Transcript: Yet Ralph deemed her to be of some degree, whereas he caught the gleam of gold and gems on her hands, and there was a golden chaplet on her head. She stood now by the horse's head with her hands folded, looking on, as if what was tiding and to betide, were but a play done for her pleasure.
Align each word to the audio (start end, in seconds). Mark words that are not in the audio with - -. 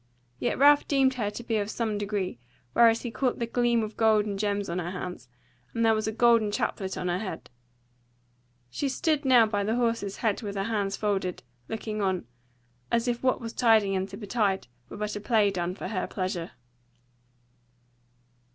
Yet 0.39 0.57
Ralph 0.57 0.87
deemed 0.87 1.13
her 1.13 1.29
to 1.29 1.43
be 1.43 1.57
of 1.57 1.69
some 1.69 1.99
degree, 1.99 2.39
whereas 2.73 3.03
he 3.03 3.11
caught 3.11 3.37
the 3.37 3.45
gleam 3.45 3.83
of 3.83 3.95
gold 3.97 4.25
and 4.25 4.39
gems 4.39 4.67
on 4.67 4.79
her 4.79 4.89
hands, 4.89 5.27
and 5.75 5.85
there 5.85 5.93
was 5.93 6.07
a 6.07 6.11
golden 6.11 6.51
chaplet 6.51 6.97
on 6.97 7.07
her 7.07 7.19
head. 7.19 7.51
She 8.71 8.89
stood 8.89 9.25
now 9.25 9.45
by 9.45 9.63
the 9.63 9.75
horse's 9.75 10.17
head 10.17 10.41
with 10.41 10.55
her 10.55 10.63
hands 10.63 10.97
folded, 10.97 11.43
looking 11.69 12.01
on, 12.01 12.25
as 12.91 13.07
if 13.07 13.21
what 13.21 13.41
was 13.41 13.53
tiding 13.53 13.95
and 13.95 14.09
to 14.09 14.17
betide, 14.17 14.65
were 14.89 14.97
but 14.97 15.15
a 15.15 15.19
play 15.21 15.51
done 15.51 15.75
for 15.75 15.89
her 15.89 16.07
pleasure. 16.07 16.53